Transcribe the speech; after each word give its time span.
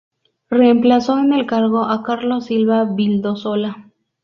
Reemplazó 0.49 1.19
en 1.19 1.31
el 1.31 1.45
cargo 1.45 1.83
a 1.85 2.01
Carlos 2.01 2.45
Silva 2.47 2.85
Vildósola. 2.85 3.87